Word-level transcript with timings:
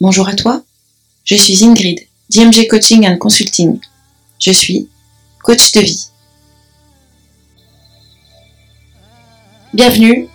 Bonjour 0.00 0.28
à 0.28 0.34
toi, 0.34 0.62
je 1.24 1.34
suis 1.34 1.64
Ingrid, 1.64 1.98
DMG 2.30 2.68
Coaching 2.68 3.04
and 3.04 3.16
Consulting. 3.16 3.80
Je 4.38 4.52
suis 4.52 4.88
coach 5.42 5.72
de 5.72 5.80
vie. 5.80 6.06
Bienvenue 9.74 10.28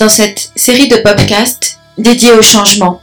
dans 0.00 0.08
cette 0.08 0.50
série 0.56 0.88
de 0.88 0.96
podcasts 0.96 1.78
dédiés 1.96 2.32
au 2.32 2.42
changement. 2.42 3.00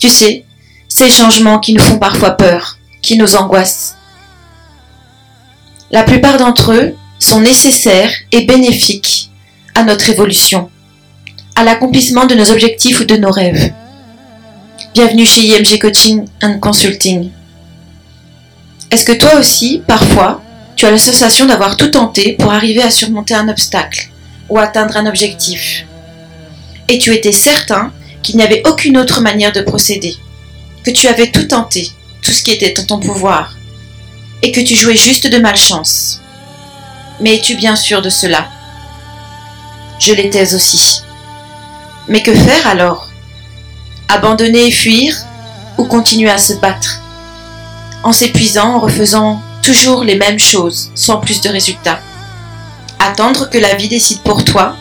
Tu 0.00 0.08
sais, 0.08 0.46
ces 0.88 1.10
changements 1.10 1.58
qui 1.58 1.74
nous 1.74 1.82
font 1.82 1.98
parfois 1.98 2.30
peur, 2.30 2.78
qui 3.02 3.18
nous 3.18 3.36
angoissent. 3.36 3.94
La 5.90 6.02
plupart 6.02 6.38
d'entre 6.38 6.72
eux 6.72 6.96
sont 7.18 7.42
nécessaires 7.42 8.14
et 8.32 8.46
bénéfiques 8.46 9.30
à 9.74 9.84
notre 9.84 10.08
évolution, 10.08 10.70
à 11.56 11.62
l'accomplissement 11.62 12.24
de 12.24 12.36
nos 12.36 12.50
objectifs 12.50 13.00
ou 13.00 13.04
de 13.04 13.18
nos 13.18 13.30
rêves. 13.30 13.74
Bienvenue 14.94 15.24
chez 15.24 15.46
IMG 15.46 15.78
Coaching 15.78 16.26
and 16.42 16.58
Consulting. 16.58 17.30
Est-ce 18.90 19.06
que 19.06 19.12
toi 19.12 19.36
aussi, 19.36 19.82
parfois, 19.86 20.42
tu 20.76 20.84
as 20.84 20.90
la 20.90 20.98
sensation 20.98 21.46
d'avoir 21.46 21.78
tout 21.78 21.88
tenté 21.88 22.34
pour 22.34 22.52
arriver 22.52 22.82
à 22.82 22.90
surmonter 22.90 23.32
un 23.32 23.48
obstacle 23.48 24.10
ou 24.50 24.58
atteindre 24.58 24.98
un 24.98 25.06
objectif? 25.06 25.86
Et 26.88 26.98
tu 26.98 27.14
étais 27.14 27.32
certain 27.32 27.90
qu'il 28.22 28.36
n'y 28.36 28.42
avait 28.42 28.62
aucune 28.66 28.98
autre 28.98 29.22
manière 29.22 29.52
de 29.52 29.62
procéder, 29.62 30.14
que 30.84 30.90
tu 30.90 31.08
avais 31.08 31.30
tout 31.30 31.44
tenté, 31.44 31.90
tout 32.20 32.32
ce 32.32 32.42
qui 32.42 32.50
était 32.50 32.78
en 32.78 32.84
ton 32.84 33.00
pouvoir, 33.00 33.56
et 34.42 34.52
que 34.52 34.60
tu 34.60 34.74
jouais 34.74 34.94
juste 34.94 35.26
de 35.26 35.38
malchance. 35.38 36.20
Mais 37.18 37.36
es-tu 37.36 37.54
bien 37.54 37.76
sûr 37.76 38.02
de 38.02 38.10
cela? 38.10 38.46
Je 39.98 40.12
l'étais 40.12 40.54
aussi. 40.54 41.00
Mais 42.08 42.22
que 42.22 42.34
faire 42.34 42.66
alors? 42.66 43.11
Abandonner 44.14 44.66
et 44.66 44.70
fuir 44.70 45.16
ou 45.78 45.86
continuer 45.86 46.28
à 46.28 46.36
se 46.36 46.52
battre 46.52 47.00
En 48.02 48.12
s'épuisant, 48.12 48.74
en 48.74 48.78
refaisant 48.78 49.40
toujours 49.62 50.04
les 50.04 50.16
mêmes 50.16 50.38
choses 50.38 50.90
sans 50.94 51.16
plus 51.16 51.40
de 51.40 51.48
résultats. 51.48 51.98
Attendre 52.98 53.48
que 53.48 53.56
la 53.56 53.74
vie 53.74 53.88
décide 53.88 54.20
pour 54.20 54.44
toi 54.44 54.76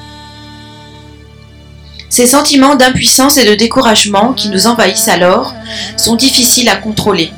Ces 2.09 2.27
sentiments 2.27 2.75
d'impuissance 2.75 3.37
et 3.37 3.45
de 3.45 3.55
découragement 3.55 4.33
qui 4.33 4.49
nous 4.49 4.67
envahissent 4.67 5.07
alors 5.07 5.53
sont 5.95 6.17
difficiles 6.17 6.67
à 6.67 6.75
contrôler. 6.75 7.31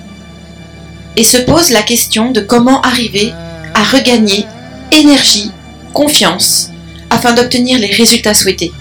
Et 1.15 1.23
se 1.23 1.37
pose 1.37 1.69
la 1.69 1.83
question 1.83 2.31
de 2.31 2.41
comment 2.41 2.81
arriver 2.81 3.33
à 3.75 3.83
regagner 3.83 4.47
énergie, 4.91 5.51
confiance, 5.93 6.71
afin 7.11 7.33
d'obtenir 7.33 7.77
les 7.77 7.93
résultats 7.93 8.33
souhaités 8.33 8.73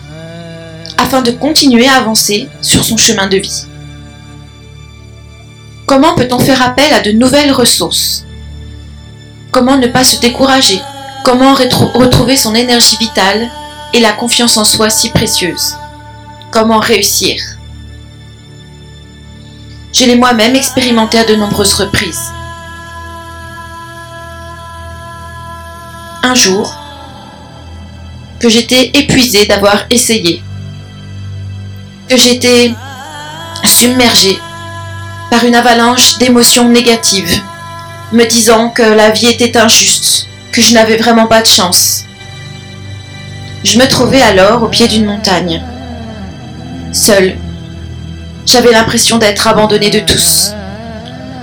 afin 0.99 1.23
de 1.23 1.31
continuer 1.31 1.87
à 1.89 1.95
avancer 1.95 2.49
sur 2.61 2.85
son 2.85 2.97
chemin 2.97 3.27
de 3.27 3.37
vie. 3.37 3.67
Comment 5.87 6.15
peut-on 6.15 6.39
faire 6.39 6.63
appel 6.63 6.93
à 6.93 7.01
de 7.01 7.13
nouvelles 7.13 7.53
ressources? 7.53 8.25
Comment 9.51 9.77
ne 9.77 9.89
pas 9.89 10.05
se 10.05 10.19
décourager? 10.21 10.81
Comment 11.25 11.55
retrouver 11.55 12.37
son 12.37 12.55
énergie 12.55 12.97
vitale 12.99 13.51
et 13.93 14.01
la 14.01 14.13
confiance 14.13 14.57
en 14.57 14.65
soi 14.65 14.91
si 14.91 15.11
précieuse? 15.11 15.77
Comment 16.51 16.81
réussir? 16.81 17.41
Je 19.93 20.07
l'ai 20.07 20.17
moi-même 20.17 20.57
expérimenté 20.57 21.19
à 21.19 21.25
de 21.25 21.35
nombreuses 21.35 21.75
reprises. 21.75 22.33
Un 26.23 26.35
jour, 26.35 26.75
que 28.41 28.49
j'étais 28.49 28.91
épuisée 28.95 29.47
d'avoir 29.47 29.85
essayé, 29.91 30.43
j'étais 32.17 32.75
submergée 33.65 34.39
par 35.31 35.45
une 35.45 35.55
avalanche 35.55 36.19
d'émotions 36.19 36.69
négatives, 36.69 37.41
me 38.13 38.25
disant 38.25 38.69
que 38.69 38.83
la 38.83 39.11
vie 39.11 39.29
était 39.29 39.57
injuste, 39.57 40.29
que 40.53 40.61
je 40.61 40.75
n'avais 40.75 40.97
vraiment 40.97 41.27
pas 41.27 41.41
de 41.41 41.47
chance. 41.47 42.05
Je 43.65 43.79
me 43.79 43.87
trouvais 43.87 44.21
alors 44.21 44.63
au 44.63 44.69
pied 44.69 44.89
d'une 44.89 45.07
montagne, 45.07 45.63
seule. 46.93 47.37
J'avais 48.45 48.73
l'impression 48.73 49.19
d'être 49.19 49.47
abandonnée 49.47 49.91
de 49.91 50.01
tous, 50.01 50.53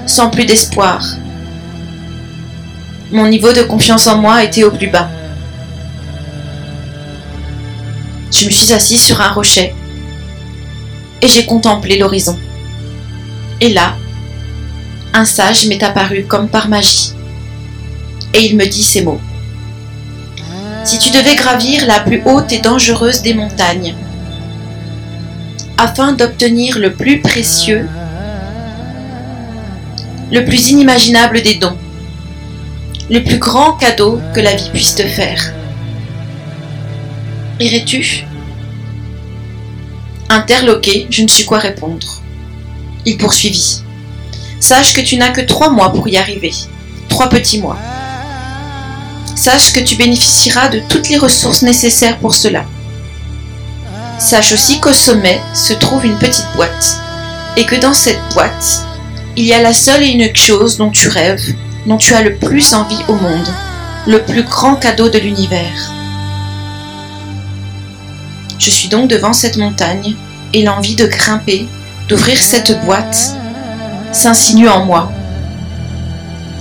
sans 0.06 0.30
plus 0.30 0.46
d'espoir. 0.46 1.02
Mon 3.12 3.28
niveau 3.28 3.54
de 3.54 3.64
confiance 3.64 4.06
en 4.06 4.18
moi 4.18 4.44
était 4.44 4.64
au 4.64 4.72
plus 4.72 4.90
bas. 4.90 5.10
Je 8.32 8.46
me 8.46 8.52
suis 8.52 8.72
assise 8.72 9.02
sur 9.02 9.20
un 9.20 9.32
rocher 9.32 9.74
et 11.22 11.28
j'ai 11.28 11.46
contemplé 11.46 11.98
l'horizon. 11.98 12.38
Et 13.62 13.70
là, 13.70 13.96
un 15.14 15.26
sage 15.26 15.68
m'est 15.68 15.84
apparu 15.84 16.26
comme 16.26 16.48
par 16.48 16.70
magie, 16.70 17.14
et 18.34 18.46
il 18.46 18.56
me 18.56 18.66
dit 18.66 18.84
ces 18.84 19.02
mots. 19.02 19.20
Si 20.86 20.98
tu 20.98 21.12
devais 21.12 21.36
gravir 21.36 21.86
la 21.86 22.00
plus 22.00 22.22
haute 22.26 22.52
et 22.52 22.60
dangereuse 22.60 23.22
des 23.22 23.34
montagnes, 23.34 23.96
afin 25.78 26.14
d'obtenir 26.14 26.80
le 26.80 26.94
plus 26.94 27.20
précieux, 27.20 27.88
le 30.32 30.46
plus 30.46 30.70
inimaginable 30.70 31.42
des 31.42 31.56
dons, 31.56 31.78
le 33.10 33.24
plus 33.24 33.40
grand 33.40 33.74
cadeau 33.74 34.22
que 34.34 34.40
la 34.40 34.56
vie 34.56 34.70
puisse 34.72 34.96
te 34.96 35.04
faire, 35.04 35.54
irais-tu? 37.60 38.26
Interloqué, 40.32 41.08
je 41.10 41.24
ne 41.24 41.28
suis 41.28 41.46
quoi 41.46 41.58
répondre. 41.58 42.22
Il 43.06 43.18
poursuivit. 43.18 43.82
Sache 44.60 44.94
que 44.94 45.02
tu 45.02 45.18
n'as 45.18 45.32
que 45.32 45.42
trois 45.42 45.72
mois 45.72 45.92
pour 45.92 46.08
y 46.08 46.18
arriver. 46.18 46.54
Trois 47.08 47.30
petits 47.30 47.60
mois. 47.60 47.80
Sache 49.36 49.74
que 49.74 49.80
tu 49.80 49.96
bénéficieras 49.96 50.70
de 50.70 50.82
toutes 50.88 51.10
les 51.10 51.18
ressources 51.18 51.64
nécessaires 51.64 52.20
pour 52.20 52.36
cela. 52.36 52.64
Sache 54.20 54.52
aussi 54.52 54.80
qu'au 54.80 54.94
sommet 54.94 55.42
se 55.56 55.74
trouve 55.74 56.06
une 56.06 56.20
petite 56.20 56.48
boîte, 56.56 56.98
et 57.58 57.66
que 57.66 57.76
dans 57.76 57.94
cette 57.94 58.22
boîte, 58.34 58.86
il 59.36 59.46
y 59.46 59.54
a 59.54 59.62
la 59.62 59.74
seule 59.74 60.04
et 60.04 60.12
unique 60.12 60.40
chose 60.40 60.78
dont 60.78 60.92
tu 60.92 61.08
rêves, 61.08 61.56
dont 61.88 61.98
tu 61.98 62.14
as 62.14 62.22
le 62.22 62.36
plus 62.36 62.74
envie 62.74 63.04
au 63.08 63.16
monde, 63.16 63.48
le 64.06 64.22
plus 64.22 64.44
grand 64.44 64.76
cadeau 64.76 65.10
de 65.10 65.18
l'univers. 65.18 65.99
Je 68.60 68.70
suis 68.70 68.90
donc 68.90 69.10
devant 69.10 69.32
cette 69.32 69.56
montagne 69.56 70.16
et 70.54 70.64
l'envie 70.64 70.96
de 70.96 71.06
grimper, 71.06 71.66
d'ouvrir 72.10 72.38
cette 72.38 72.84
boîte, 72.84 73.36
s'insinue 74.12 74.68
en 74.68 74.86
moi. 74.86 75.12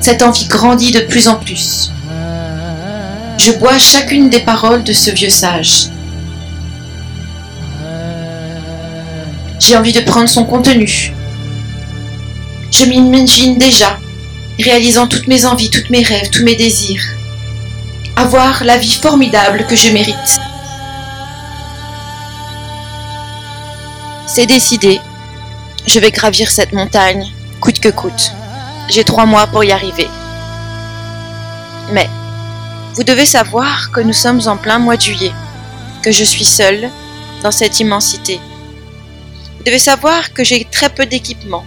Cette 0.00 0.22
envie 0.22 0.46
grandit 0.46 0.92
de 0.92 1.00
plus 1.00 1.26
en 1.26 1.34
plus. 1.34 1.90
Je 3.36 3.52
bois 3.52 3.78
chacune 3.78 4.30
des 4.30 4.40
paroles 4.40 4.84
de 4.84 4.92
ce 4.92 5.10
vieux 5.10 5.28
sage. 5.28 5.88
J'ai 9.58 9.76
envie 9.76 9.92
de 9.92 10.00
prendre 10.00 10.28
son 10.28 10.44
contenu. 10.44 11.12
Je 12.70 12.84
m'imagine 12.84 13.58
déjà, 13.58 13.98
réalisant 14.60 15.08
toutes 15.08 15.26
mes 15.26 15.46
envies, 15.46 15.70
tous 15.70 15.90
mes 15.90 16.02
rêves, 16.04 16.30
tous 16.30 16.44
mes 16.44 16.54
désirs. 16.54 17.02
Avoir 18.14 18.62
la 18.62 18.78
vie 18.78 18.98
formidable 19.02 19.66
que 19.68 19.74
je 19.74 19.90
mérite. 19.90 20.47
C'est 24.38 24.46
décidé. 24.46 25.00
Je 25.88 25.98
vais 25.98 26.12
gravir 26.12 26.48
cette 26.48 26.72
montagne, 26.72 27.26
coûte 27.60 27.80
que 27.80 27.88
coûte. 27.88 28.30
J'ai 28.88 29.02
trois 29.02 29.26
mois 29.26 29.48
pour 29.48 29.64
y 29.64 29.72
arriver. 29.72 30.06
Mais, 31.90 32.08
vous 32.94 33.02
devez 33.02 33.26
savoir 33.26 33.90
que 33.90 34.00
nous 34.00 34.12
sommes 34.12 34.40
en 34.46 34.56
plein 34.56 34.78
mois 34.78 34.96
de 34.96 35.02
juillet, 35.02 35.32
que 36.04 36.12
je 36.12 36.22
suis 36.22 36.44
seule 36.44 36.88
dans 37.42 37.50
cette 37.50 37.80
immensité. 37.80 38.40
Vous 39.56 39.64
devez 39.64 39.80
savoir 39.80 40.32
que 40.32 40.44
j'ai 40.44 40.64
très 40.70 40.90
peu 40.90 41.04
d'équipement. 41.04 41.64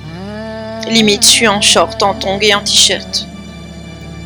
Limite, 0.88 1.24
je 1.24 1.30
suis 1.30 1.50
en 1.50 1.60
short, 1.60 2.02
en 2.02 2.14
tongs 2.14 2.40
et 2.42 2.56
en 2.56 2.62
t-shirt. 2.62 3.28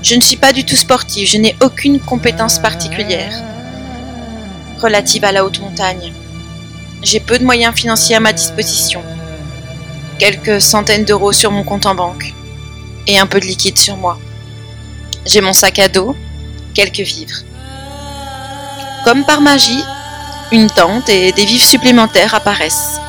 Je 0.04 0.14
ne 0.14 0.22
suis 0.22 0.38
pas 0.38 0.54
du 0.54 0.64
tout 0.66 0.76
sportive, 0.76 1.28
je 1.28 1.40
n'ai 1.40 1.56
aucune 1.64 2.00
compétence 2.00 2.60
particulière 2.60 3.42
relative 4.84 5.26
à 5.26 5.32
la 5.32 5.44
haute 5.44 5.62
montagne. 5.62 6.14
J'ai 7.02 7.20
peu 7.20 7.38
de 7.38 7.46
moyens 7.46 7.76
financiers 7.76 8.16
à 8.16 8.20
ma 8.20 8.34
disposition. 8.34 9.04
Quelques 10.18 10.62
centaines 10.62 11.06
d'euros 11.06 11.34
sur 11.34 11.52
mon 11.52 11.64
compte 11.64 11.86
en 11.86 11.96
banque. 11.96 12.34
Et 13.08 13.20
un 13.20 13.28
peu 13.28 13.40
de 13.40 13.46
liquide 13.46 13.78
sur 13.78 13.98
moi. 13.98 14.18
J'ai 15.26 15.42
mon 15.42 15.54
sac 15.54 15.80
à 15.80 15.88
dos, 15.88 16.16
quelques 16.74 17.02
vivres. 17.02 17.44
Comme 19.04 19.26
par 19.26 19.42
magie, 19.42 19.84
une 20.52 20.70
tente 20.70 21.10
et 21.10 21.32
des 21.32 21.46
vivres 21.46 21.64
supplémentaires 21.64 22.34
apparaissent. 22.34 23.00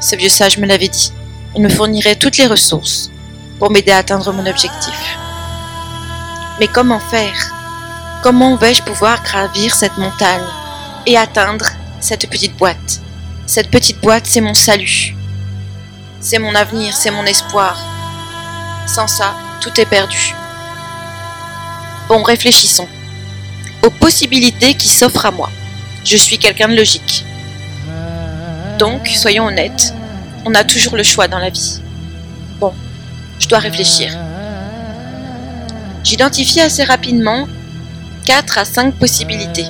Ce 0.00 0.16
vieux 0.16 0.28
sage 0.28 0.58
me 0.58 0.66
l'avait 0.66 0.88
dit. 0.88 1.12
Il 1.54 1.62
me 1.62 1.68
fournirait 1.68 2.16
toutes 2.16 2.36
les 2.36 2.46
ressources 2.46 3.10
pour 3.58 3.70
m'aider 3.70 3.92
à 3.92 3.98
atteindre 3.98 4.32
mon 4.32 4.46
objectif. 4.46 5.18
Mais 6.60 6.68
comment 6.68 7.00
faire? 7.00 7.52
Comment 8.22 8.56
vais-je 8.56 8.82
pouvoir 8.82 9.22
gravir 9.22 9.74
cette 9.74 9.96
montagne 9.96 10.44
et 11.06 11.16
atteindre 11.16 11.66
cette 12.00 12.28
petite 12.28 12.56
boîte 12.56 13.00
cette 13.46 13.70
petite 13.70 14.00
boîte, 14.00 14.26
c'est 14.26 14.40
mon 14.40 14.54
salut. 14.54 15.14
c'est 16.20 16.40
mon 16.40 16.54
avenir, 16.56 16.96
c'est 16.96 17.12
mon 17.12 17.24
espoir. 17.24 17.78
Sans 18.88 19.06
ça, 19.06 19.36
tout 19.60 19.80
est 19.80 19.86
perdu. 19.86 20.34
Bon, 22.08 22.24
réfléchissons. 22.24 22.88
Aux 23.84 23.90
possibilités 23.90 24.74
qui 24.74 24.88
s'offrent 24.88 25.26
à 25.26 25.30
moi. 25.30 25.50
Je 26.04 26.16
suis 26.16 26.38
quelqu'un 26.38 26.68
de 26.68 26.74
logique. 26.74 27.24
Donc, 28.80 29.06
soyons 29.06 29.46
honnêtes, 29.46 29.94
on 30.44 30.54
a 30.56 30.64
toujours 30.64 30.96
le 30.96 31.04
choix 31.04 31.28
dans 31.28 31.38
la 31.38 31.50
vie. 31.50 31.80
Bon, 32.58 32.74
je 33.38 33.46
dois 33.46 33.60
réfléchir. 33.60 34.12
J'identifie 36.02 36.60
assez 36.60 36.82
rapidement 36.82 37.46
4 38.24 38.58
à 38.58 38.64
5 38.64 38.94
possibilités. 38.96 39.66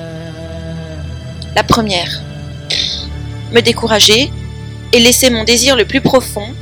La 1.57 1.63
première, 1.63 2.21
me 3.51 3.61
décourager 3.61 4.31
et 4.93 4.99
laisser 4.99 5.31
mon 5.31 5.43
désir 5.43 5.75
le 5.75 5.85
plus 5.85 6.01
profond 6.01 6.53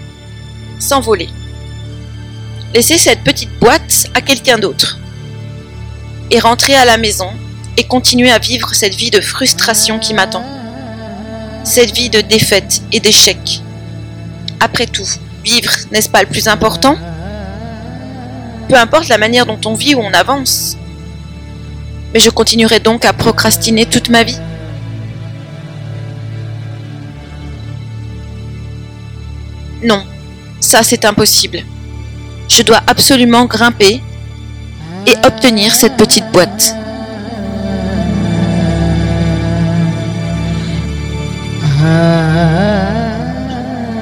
s'envoler. 0.80 1.28
Laisser 2.74 2.98
cette 2.98 3.22
petite 3.22 3.52
boîte 3.60 4.08
à 4.14 4.22
quelqu'un 4.22 4.58
d'autre. 4.58 4.98
Et 6.32 6.40
rentrer 6.40 6.76
à 6.76 6.86
la 6.86 6.96
maison 6.96 7.28
et 7.76 7.84
continuer 7.84 8.32
à 8.32 8.40
vivre 8.40 8.74
cette 8.74 8.96
vie 8.96 9.12
de 9.12 9.20
frustration 9.20 10.00
qui 10.00 10.14
m'attend. 10.14 10.46
Cette 11.66 11.94
vie 11.94 12.10
de 12.10 12.22
défaite 12.22 12.82
et 12.94 13.02
d'échec. 13.02 13.64
Après 14.62 14.88
tout, 14.88 15.10
vivre, 15.44 15.74
n'est-ce 15.92 16.08
pas 16.08 16.22
le 16.22 16.30
plus 16.30 16.48
important? 16.48 16.96
Peu 18.70 18.76
importe 18.76 19.10
la 19.10 19.18
manière 19.18 19.46
dont 19.46 19.60
on 19.66 19.74
vit 19.74 19.94
ou 19.94 20.00
on 20.00 20.14
avance. 20.14 20.78
Mais 22.14 22.22
je 22.22 22.30
continuerai 22.30 22.80
donc 22.80 23.04
à 23.04 23.12
procrastiner 23.12 23.86
toute 23.86 24.08
ma 24.08 24.24
vie. 24.24 24.40
Non, 29.86 30.02
ça 30.60 30.82
c'est 30.82 31.06
impossible. 31.06 31.60
Je 32.50 32.64
dois 32.64 32.82
absolument 32.88 33.46
grimper 33.46 34.02
et 35.06 35.14
obtenir 35.24 35.76
cette 35.76 35.96
petite 35.96 36.26
boîte. 36.32 36.74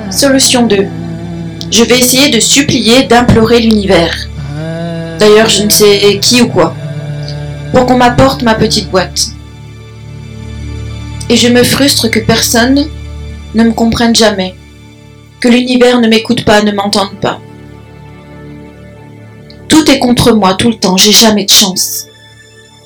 Solution 0.10 0.68
2. 0.68 0.88
Je 1.70 1.84
vais 1.84 2.00
essayer 2.00 2.30
de 2.30 2.40
supplier, 2.40 3.04
d'implorer 3.04 3.60
l'univers. 3.60 4.16
D'ailleurs, 5.20 5.50
je 5.50 5.64
ne 5.64 5.70
sais 5.70 6.18
qui 6.22 6.42
ou 6.44 6.48
quoi. 6.48 6.74
Pour 7.74 7.86
qu'on 7.86 7.98
m'apporte 7.98 8.42
ma 8.42 8.56
petite 8.56 8.90
boîte. 8.90 9.32
Et 11.30 11.36
je 11.36 11.50
me 11.50 11.64
frustre 11.64 12.10
que 12.10 12.20
personne 12.20 12.86
ne 13.54 13.64
me 13.66 13.74
comprenne 13.74 14.16
jamais 14.16 14.56
que 15.44 15.50
l'univers 15.50 16.00
ne 16.00 16.08
m'écoute 16.08 16.46
pas, 16.46 16.62
ne 16.62 16.72
m'entende 16.72 17.20
pas. 17.20 17.38
Tout 19.68 19.92
est 19.92 20.00
contre 20.00 20.32
moi 20.32 20.54
tout 20.54 20.70
le 20.70 20.80
temps, 20.80 20.96
j'ai 20.96 21.12
jamais 21.12 21.44
de 21.44 21.52
chance. 21.52 22.06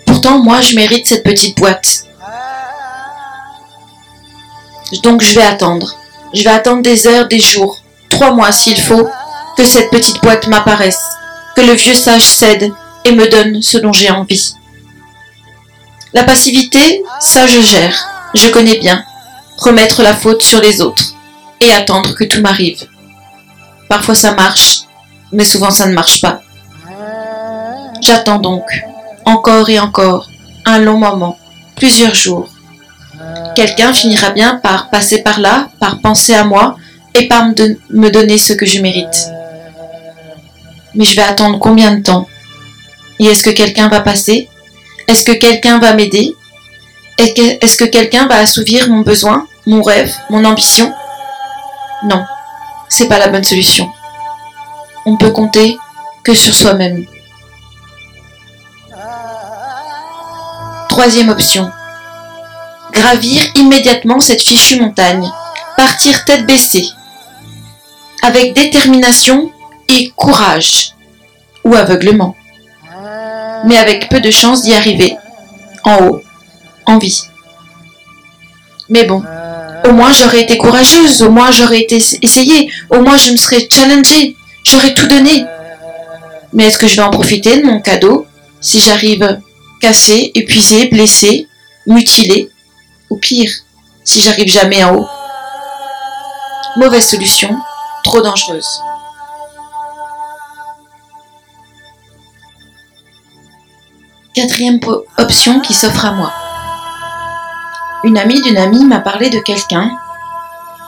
Pourtant, 0.07 0.39
moi, 0.39 0.59
je 0.61 0.73
mérite 0.73 1.05
cette 1.05 1.23
petite 1.23 1.55
boîte. 1.55 2.05
Donc, 5.03 5.21
je 5.21 5.35
vais 5.35 5.45
attendre. 5.45 5.95
Je 6.33 6.43
vais 6.43 6.49
attendre 6.49 6.81
des 6.81 7.05
heures, 7.05 7.27
des 7.27 7.39
jours, 7.39 7.83
trois 8.09 8.31
mois 8.31 8.51
s'il 8.51 8.81
faut, 8.81 9.07
que 9.55 9.63
cette 9.63 9.91
petite 9.91 10.19
boîte 10.23 10.47
m'apparaisse, 10.47 11.03
que 11.55 11.61
le 11.61 11.73
vieux 11.73 11.93
sage 11.93 12.23
cède 12.23 12.71
et 13.05 13.11
me 13.11 13.29
donne 13.29 13.61
ce 13.61 13.77
dont 13.77 13.93
j'ai 13.93 14.09
envie. 14.09 14.55
La 16.11 16.23
passivité, 16.23 17.03
ça 17.19 17.45
je 17.45 17.61
gère, 17.61 18.09
je 18.33 18.47
connais 18.49 18.79
bien. 18.79 19.03
Remettre 19.57 20.01
la 20.01 20.15
faute 20.15 20.41
sur 20.41 20.59
les 20.59 20.81
autres 20.81 21.16
et 21.61 21.71
attendre 21.71 22.13
que 22.15 22.23
tout 22.23 22.41
m'arrive. 22.41 22.87
Parfois 23.89 24.15
ça 24.15 24.33
marche, 24.33 24.81
mais 25.31 25.45
souvent 25.45 25.71
ça 25.71 25.87
ne 25.87 25.93
marche 25.93 26.21
pas. 26.21 26.41
J'attends 28.01 28.39
donc, 28.39 28.63
encore 29.25 29.69
et 29.69 29.79
encore, 29.79 30.29
un 30.65 30.79
long 30.79 30.97
moment, 30.97 31.37
plusieurs 31.75 32.15
jours. 32.15 32.49
Quelqu'un 33.55 33.93
finira 33.93 34.29
bien 34.29 34.55
par 34.55 34.89
passer 34.89 35.23
par 35.23 35.39
là, 35.39 35.69
par 35.79 35.99
penser 35.99 36.35
à 36.35 36.43
moi 36.43 36.77
et 37.15 37.27
par 37.27 37.45
me 37.45 38.09
donner 38.09 38.37
ce 38.37 38.53
que 38.53 38.65
je 38.65 38.79
mérite. 38.79 39.29
Mais 40.93 41.05
je 41.05 41.15
vais 41.15 41.23
attendre 41.23 41.59
combien 41.59 41.95
de 41.95 42.03
temps? 42.03 42.27
Et 43.19 43.25
est-ce 43.25 43.41
que 43.41 43.49
quelqu'un 43.49 43.87
va 43.87 44.01
passer? 44.01 44.47
Est-ce 45.07 45.23
que 45.23 45.31
quelqu'un 45.31 45.79
va 45.79 45.93
m'aider? 45.93 46.35
Est-ce 47.17 47.77
que 47.77 47.85
quelqu'un 47.85 48.27
va 48.27 48.35
assouvir 48.35 48.89
mon 48.89 49.01
besoin, 49.01 49.47
mon 49.65 49.81
rêve, 49.81 50.13
mon 50.29 50.45
ambition? 50.45 50.93
Non, 52.03 52.25
c'est 52.89 53.07
pas 53.07 53.17
la 53.17 53.27
bonne 53.29 53.43
solution. 53.43 53.91
On 55.05 55.17
peut 55.17 55.31
compter 55.31 55.77
que 56.23 56.33
sur 56.33 56.53
soi-même. 56.53 57.05
Troisième 60.89 61.29
option. 61.29 61.71
Gravir 62.91 63.41
immédiatement 63.55 64.19
cette 64.19 64.41
fichue 64.41 64.79
montagne. 64.79 65.27
Partir 65.75 66.25
tête 66.25 66.45
baissée. 66.45 66.87
Avec 68.21 68.53
détermination 68.53 69.51
et 69.87 70.11
courage. 70.15 70.93
Ou 71.63 71.75
aveuglement. 71.75 72.35
Mais 73.65 73.77
avec 73.77 74.09
peu 74.09 74.19
de 74.19 74.31
chances 74.31 74.63
d'y 74.63 74.73
arriver. 74.73 75.17
En 75.83 76.05
haut. 76.05 76.21
En 76.85 76.97
vie. 76.97 77.23
Mais 78.89 79.03
bon, 79.03 79.23
au 79.87 79.93
moins 79.93 80.11
j'aurais 80.11 80.41
été 80.41 80.57
courageuse, 80.57 81.21
au 81.21 81.29
moins 81.29 81.51
j'aurais 81.51 81.79
été 81.79 81.97
essayée, 82.21 82.71
au 82.89 82.99
moins 82.99 83.17
je 83.17 83.31
me 83.31 83.37
serais 83.37 83.67
challengée, 83.71 84.35
j'aurais 84.63 84.93
tout 84.93 85.07
donné. 85.07 85.45
Mais 86.53 86.65
est-ce 86.65 86.77
que 86.77 86.87
je 86.87 86.95
vais 86.95 87.03
en 87.03 87.09
profiter 87.09 87.61
de 87.61 87.65
mon 87.65 87.81
cadeau 87.81 88.25
si 88.59 88.79
j'arrive 88.79 89.39
cassée, 89.79 90.31
épuisée, 90.35 90.87
blessée, 90.87 91.47
mutilée? 91.85 92.49
Ou 93.09 93.17
pire, 93.17 93.51
si 94.03 94.21
j'arrive 94.21 94.49
jamais 94.49 94.83
en 94.83 94.95
haut 94.95 95.07
Mauvaise 96.75 97.09
solution, 97.09 97.55
trop 98.03 98.21
dangereuse. 98.21 98.81
Quatrième 104.33 104.79
option 105.17 105.61
qui 105.61 105.73
s'offre 105.73 106.05
à 106.05 106.11
moi. 106.11 106.31
Une 108.07 108.17
amie 108.17 108.41
d'une 108.41 108.57
amie 108.57 108.85
m'a 108.85 109.01
parlé 109.01 109.29
de 109.29 109.39
quelqu'un 109.39 109.91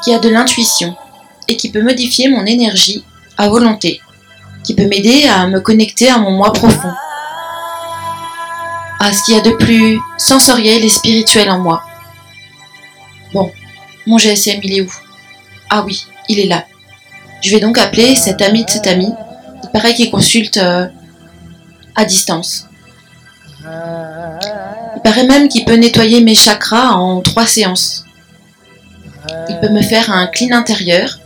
qui 0.02 0.14
a 0.14 0.20
de 0.20 0.30
l'intuition 0.30 0.96
et 1.50 1.58
qui 1.58 1.70
peut 1.70 1.84
modifier 1.84 2.30
mon 2.30 2.46
énergie 2.46 3.04
à 3.38 3.50
volonté, 3.50 4.00
qui 4.64 4.74
peut 4.74 4.88
m'aider 4.88 5.28
à 5.28 5.46
me 5.46 5.60
connecter 5.60 6.10
à 6.10 6.18
mon 6.18 6.32
moi 6.32 6.54
profond, 6.54 6.94
à 9.02 9.12
ce 9.12 9.22
qu'il 9.26 9.36
y 9.36 9.38
a 9.38 9.42
de 9.42 9.52
plus 9.52 10.00
sensoriel 10.18 10.82
et 10.86 10.88
spirituel 10.88 11.50
en 11.50 11.60
moi. 11.60 11.84
Bon, 13.34 13.52
mon 14.08 14.18
GSM, 14.18 14.62
il 14.64 14.78
est 14.78 14.82
où? 14.82 14.94
Ah 15.70 15.84
oui, 15.86 16.06
il 16.30 16.40
est 16.40 16.48
là. 16.48 16.64
Je 17.42 17.52
vais 17.52 17.60
donc 17.60 17.78
appeler 17.78 18.16
cet 18.16 18.42
ami 18.42 18.64
de 18.64 18.70
cet 18.70 18.88
ami. 18.88 19.10
Il 19.62 19.70
paraît 19.72 19.94
qu'il 19.94 20.10
consulte 20.10 20.56
euh, 20.56 20.88
à 21.96 22.06
distance. 22.06 22.66
Il 25.00 25.02
paraît 25.02 25.28
même 25.28 25.48
qu'il 25.48 25.64
peut 25.64 25.76
nettoyer 25.76 26.20
mes 26.20 26.36
chakras 26.36 26.92
en 26.92 27.22
trois 27.22 27.48
séances. 27.48 28.04
Il 29.48 29.58
peut 29.62 29.70
me 29.70 29.82
faire 29.82 30.12
un 30.12 30.28
clean 30.28 30.52
intérieur. 30.52 31.20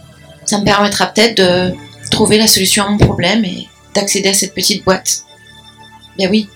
Ça 0.46 0.60
me 0.60 0.64
permettra 0.64 1.08
peut-être 1.08 1.38
de 1.38 1.74
trouver 2.12 2.38
la 2.38 2.46
solution 2.46 2.84
à 2.84 2.90
mon 2.90 3.00
problème 3.00 3.44
et 3.44 3.68
d'accéder 3.96 4.30
à 4.30 4.34
cette 4.36 4.54
petite 4.54 4.86
boîte. 4.86 5.24
Bien 6.18 6.30
oui, 6.30 6.48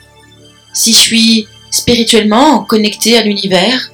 si 0.73 0.93
je 0.93 0.97
suis 0.97 1.47
spirituellement 1.71 2.63
connectée 2.63 3.17
à 3.17 3.23
l'univers, 3.23 3.89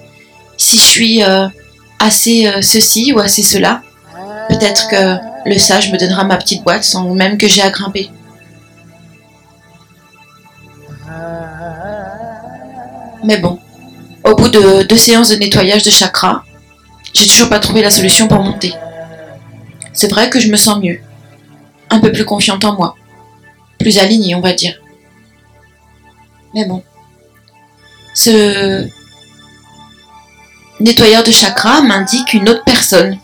si 0.58 0.76
je 0.76 0.82
suis 0.82 1.24
euh, 1.24 1.48
assez 2.00 2.46
euh, 2.48 2.62
ceci 2.62 3.14
ou 3.14 3.20
assez 3.20 3.42
cela, 3.42 3.84
peut-être 4.50 4.90
que 4.90 5.50
le 5.50 5.58
sage 5.58 5.94
me 5.94 5.98
donnera 5.98 6.26
ma 6.26 6.36
petite 6.36 6.62
boîte 6.64 6.84
sans 6.84 7.08
même 7.14 7.38
que 7.38 7.48
j'ai 7.48 7.62
à 7.62 7.70
grimper. 7.70 8.10
Mais 13.24 13.38
bon, 13.38 13.60
au 14.24 14.36
bout 14.36 14.50
de 14.50 14.84
deux 14.84 14.98
séances 14.98 15.30
de 15.30 15.36
nettoyage 15.36 15.84
de 15.84 15.90
chakras, 15.90 16.44
j'ai 17.14 17.28
toujours 17.28 17.50
pas 17.50 17.60
trouvé 17.60 17.82
la 17.82 17.92
solution 17.92 18.28
pour 18.28 18.40
monter. 18.40 18.74
C'est 19.94 20.10
vrai 20.10 20.30
que 20.30 20.40
je 20.40 20.50
me 20.50 20.58
sens 20.58 20.80
mieux, 20.80 21.00
un 21.90 22.00
peu 22.00 22.12
plus 22.12 22.26
confiante 22.26 22.66
en 22.66 22.76
moi, 22.76 22.96
plus 23.80 24.00
alignée, 24.00 24.36
on 24.36 24.42
va 24.42 24.54
dire. 24.54 24.80
Mais 26.54 26.66
bon, 26.66 26.84
ce 28.14 28.88
nettoyeur 30.80 31.24
de 31.24 31.32
chakras 31.32 31.82
m'indique 31.82 32.34
une 32.34 32.50
autre 32.50 32.64
personne 32.66 33.18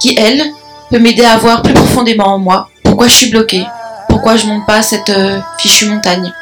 qui, 0.00 0.16
elle, 0.18 0.42
peut 0.90 0.98
m'aider 0.98 1.24
à 1.24 1.36
voir 1.36 1.62
plus 1.62 1.74
profondément 1.74 2.34
en 2.34 2.38
moi 2.38 2.68
pourquoi 2.82 3.06
je 3.06 3.14
suis 3.14 3.30
bloquée, 3.30 3.64
pourquoi 4.08 4.36
je 4.36 4.46
monte 4.46 4.66
pas 4.66 4.82
cette 4.82 5.10
euh, 5.10 5.40
fichue 5.58 5.86
montagne. 5.86 6.32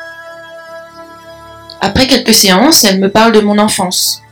Après 1.80 2.06
quelques 2.06 2.34
séances, 2.34 2.84
elle 2.84 2.98
me 2.98 3.10
parle 3.10 3.32
de 3.32 3.40
mon 3.40 3.58
enfance. 3.58 4.22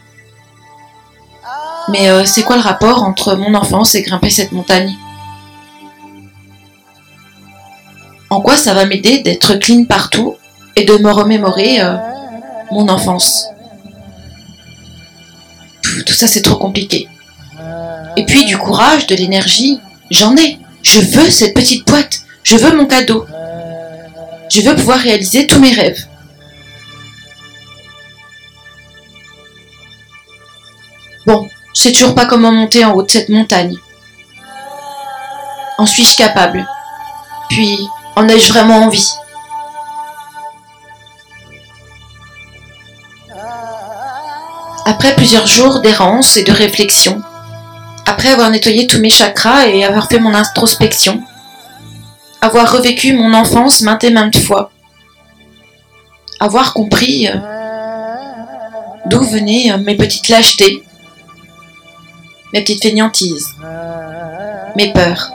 Mais 1.89 2.09
euh, 2.11 2.25
c'est 2.25 2.43
quoi 2.43 2.57
le 2.57 2.63
rapport 2.63 3.05
entre 3.05 3.37
mon 3.37 3.55
enfance 3.55 3.95
et 3.95 4.03
grimper 4.03 4.31
cette 4.31 4.53
montagne? 4.53 4.93
En 8.31 8.41
quoi 8.41 8.57
ça 8.57 8.75
va 8.75 8.85
m'aider 8.85 9.21
d'être 9.21 9.55
clean 9.55 9.85
partout 9.85 10.35
et 10.75 10.85
de 10.85 10.97
me 10.99 11.11
remémorer 11.11 11.81
euh, 11.81 11.97
mon 12.73 12.89
enfance? 12.89 13.47
Tout 16.05 16.15
ça 16.15 16.27
c'est 16.27 16.43
trop 16.43 16.57
compliqué. 16.57 17.09
Et 18.17 18.25
puis 18.25 18.45
du 18.45 18.59
courage, 18.59 19.07
de 19.07 19.15
l'énergie, 19.15 19.79
j'en 20.11 20.37
ai. 20.37 20.59
Je 20.83 21.01
veux 21.01 21.31
cette 21.31 21.55
petite 21.55 21.87
boîte. 21.87 22.21
Je 22.43 22.57
veux 22.57 22.77
mon 22.77 22.87
cadeau. 22.87 23.27
Je 24.51 24.63
veux 24.63 24.75
pouvoir 24.75 24.99
réaliser 24.99 25.47
tous 25.47 25.61
mes 25.61 25.73
rêves. 25.73 26.07
Bon, 31.27 31.49
je 31.75 31.83
sais 31.83 31.93
toujours 31.93 32.15
pas 32.15 32.27
comment 32.27 32.53
monter 32.53 32.85
en 32.85 32.93
haut 32.93 33.03
de 33.03 33.11
cette 33.11 33.29
montagne. 33.29 33.77
En 35.77 35.85
suis-je 35.85 36.17
capable? 36.17 36.67
Puis, 37.49 37.79
en 38.15 38.29
ai-je 38.29 38.53
vraiment 38.53 38.85
envie? 38.85 39.13
Après 44.85 45.17
plusieurs 45.17 45.49
jours 45.49 45.81
d'errance 45.81 46.37
et 46.37 46.45
de 46.45 46.53
réflexion, 46.53 47.21
après 48.07 48.29
avoir 48.29 48.51
nettoyé 48.51 48.87
tous 48.87 49.01
mes 49.01 49.11
chakras 49.11 49.67
et 49.67 49.85
avoir 49.85 50.09
fait 50.09 50.21
mon 50.21 50.33
introspection, 50.33 51.21
avoir 52.41 52.71
revécu 52.71 53.13
mon 53.15 53.35
enfance 53.35 53.83
maintes 53.83 54.05
et 54.05 54.11
maintes 54.11 54.39
fois, 54.39 54.71
avoir 56.39 56.73
compris 56.73 57.29
euh, 57.29 57.35
d'où 59.07 59.25
venaient 59.25 59.73
euh, 59.73 59.79
mes 59.79 59.97
petites 59.97 60.29
lâchetés, 60.29 60.85
mes 62.57 62.63
petites 62.63 62.83
fainéantises, 62.83 63.55
mes 64.77 64.91
peurs. 64.91 65.31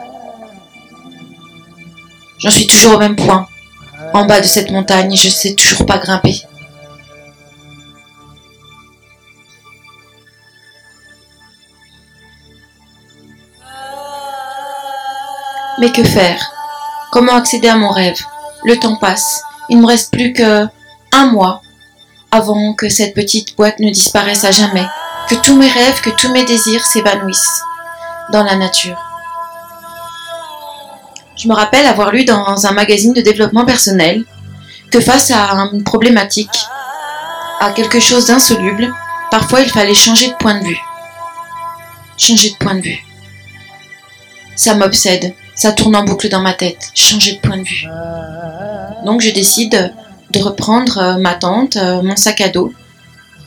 J'en 2.39 2.49
suis 2.49 2.65
toujours 2.65 2.95
au 2.95 2.97
même 2.97 3.15
point. 3.15 3.47
En 4.13 4.25
bas 4.25 4.41
de 4.41 4.45
cette 4.45 4.71
montagne, 4.71 5.15
je 5.15 5.29
sais 5.29 5.53
toujours 5.53 5.85
pas 5.85 5.99
grimper. 5.99 6.41
Mais 15.79 15.91
que 15.91 16.03
faire? 16.03 16.51
Comment 17.11 17.35
accéder 17.35 17.67
à 17.67 17.75
mon 17.75 17.91
rêve? 17.91 18.19
Le 18.65 18.77
temps 18.79 18.95
passe. 18.95 19.43
Il 19.69 19.77
ne 19.77 19.83
me 19.83 19.87
reste 19.87 20.11
plus 20.11 20.33
que 20.33 20.65
un 21.13 21.25
mois 21.27 21.61
avant 22.31 22.73
que 22.73 22.89
cette 22.89 23.13
petite 23.13 23.55
boîte 23.55 23.79
ne 23.79 23.91
disparaisse 23.91 24.43
à 24.43 24.51
jamais, 24.51 24.87
que 25.31 25.35
tous 25.37 25.55
mes 25.55 25.69
rêves, 25.69 26.01
que 26.01 26.09
tous 26.09 26.29
mes 26.33 26.43
désirs 26.43 26.85
s'évanouissent 26.85 27.61
dans 28.33 28.43
la 28.43 28.57
nature. 28.57 29.01
Je 31.37 31.47
me 31.47 31.53
rappelle 31.53 31.85
avoir 31.85 32.11
lu 32.11 32.25
dans 32.25 32.67
un 32.67 32.71
magazine 32.73 33.13
de 33.13 33.21
développement 33.21 33.63
personnel 33.63 34.25
que 34.91 34.99
face 34.99 35.31
à 35.31 35.51
une 35.71 35.85
problématique, 35.85 36.59
à 37.61 37.71
quelque 37.71 38.01
chose 38.01 38.25
d'insoluble, 38.25 38.93
parfois 39.31 39.61
il 39.61 39.69
fallait 39.69 39.93
changer 39.93 40.27
de 40.27 40.35
point 40.35 40.59
de 40.59 40.65
vue. 40.65 40.81
Changer 42.17 42.49
de 42.49 42.57
point 42.57 42.75
de 42.75 42.81
vue. 42.81 42.99
Ça 44.57 44.75
m'obsède, 44.75 45.33
ça 45.55 45.71
tourne 45.71 45.95
en 45.95 46.03
boucle 46.03 46.27
dans 46.27 46.41
ma 46.41 46.53
tête, 46.53 46.91
changer 46.93 47.35
de 47.35 47.39
point 47.39 47.57
de 47.57 47.63
vue. 47.63 47.87
Donc 49.05 49.21
je 49.21 49.31
décide 49.31 49.93
de 50.31 50.39
reprendre 50.39 50.97
euh, 50.97 51.17
ma 51.17 51.35
tente, 51.35 51.77
euh, 51.77 52.01
mon 52.01 52.15
sac 52.17 52.41
à 52.41 52.49
dos, 52.49 52.73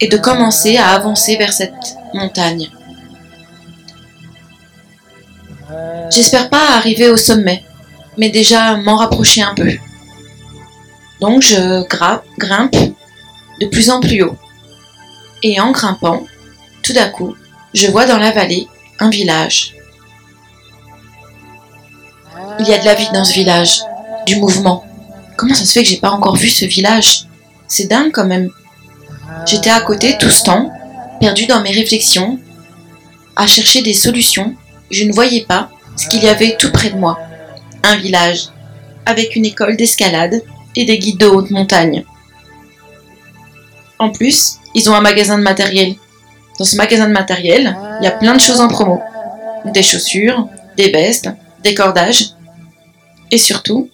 et 0.01 0.09
de 0.09 0.17
commencer 0.17 0.77
à 0.77 0.89
avancer 0.89 1.37
vers 1.37 1.53
cette 1.53 1.97
montagne. 2.13 2.71
J'espère 6.11 6.51
pas 6.51 6.77
arriver 6.77 7.09
au 7.09 7.17
sommet, 7.17 7.65
mais 8.19 8.31
déjà 8.31 8.77
m'en 8.77 8.97
rapprocher 8.97 9.43
un 9.43 9.55
peu. 9.55 9.73
Donc 11.21 11.43
je 11.43 11.83
grimpe 12.39 12.77
de 13.61 13.67
plus 13.67 13.91
en 13.91 14.01
plus 14.01 14.23
haut. 14.23 14.37
Et 15.43 15.61
en 15.61 15.73
grimpant, 15.73 16.23
tout 16.83 16.93
d'un 16.93 17.09
coup, 17.09 17.35
je 17.73 17.87
vois 17.89 18.07
dans 18.07 18.19
la 18.19 18.31
vallée 18.31 18.67
un 18.99 19.11
village. 19.11 19.75
Il 22.61 22.69
y 22.69 22.73
a 22.73 22.79
de 22.79 22.85
la 22.85 22.95
vie 22.95 23.09
dans 23.13 23.25
ce 23.25 23.35
village, 23.35 23.81
du 24.27 24.37
mouvement. 24.37 24.85
Comment 25.37 25.55
ça 25.55 25.65
se 25.65 25.73
fait 25.73 25.83
que 25.83 25.89
j'ai 25.89 25.97
pas 25.97 26.11
encore 26.11 26.37
vu 26.37 26.49
ce 26.49 26.65
village? 26.65 27.27
C'est 27.67 27.89
dingue 27.89 28.13
quand 28.13 28.27
même. 28.27 28.51
J'étais 29.47 29.71
à 29.71 29.81
côté 29.81 30.17
tout 30.19 30.31
ce 30.31 30.45
temps, 30.45 30.73
perdu 31.21 31.47
dans 31.47 31.61
mes 31.61 31.73
réflexions, 31.73 32.39
à 33.37 33.47
chercher 33.47 33.83
des 33.83 33.95
solutions. 33.95 34.55
Je 34.91 35.05
ne 35.05 35.13
voyais 35.13 35.45
pas 35.45 35.71
ce 35.97 36.09
qu'il 36.09 36.23
y 36.23 36.29
avait 36.29 36.57
tout 36.59 36.73
près 36.73 36.91
de 36.91 36.97
moi 36.97 37.19
un 37.85 37.97
village, 37.97 38.49
avec 39.05 39.37
une 39.37 39.45
école 39.45 39.77
d'escalade 39.77 40.43
et 40.75 40.85
des 40.85 40.99
guides 40.99 41.19
de 41.19 41.27
haute 41.27 41.51
montagne. 41.51 42.05
En 43.99 44.11
plus, 44.11 44.57
ils 44.75 44.89
ont 44.91 44.95
un 44.95 45.01
magasin 45.01 45.39
de 45.39 45.43
matériel. 45.43 45.95
Dans 46.59 46.65
ce 46.65 46.77
magasin 46.77 47.07
de 47.07 47.13
matériel, 47.13 47.77
il 48.01 48.05
y 48.05 48.09
a 48.09 48.13
plein 48.13 48.35
de 48.35 48.41
choses 48.41 48.61
en 48.61 48.69
promo. 48.69 49.01
Des 49.67 49.83
chaussures, 49.83 50.49
des 50.77 50.91
vestes, 50.91 51.29
des 51.63 51.75
cordages 51.75 52.31
et 53.31 53.39
surtout 53.39 53.91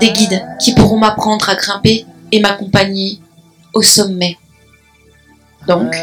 des 0.00 0.10
guides 0.10 0.44
qui 0.58 0.74
pourront 0.74 0.98
m'apprendre 0.98 1.48
à 1.48 1.54
grimper 1.54 2.06
et 2.32 2.40
m'accompagner 2.40 3.20
au 3.76 3.82
sommet. 3.82 4.38
Donc, 5.68 5.94